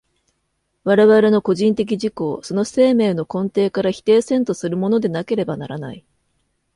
[0.83, 6.03] 我々の個人的自己をその生命の根底から否定せんとするものでなければならない。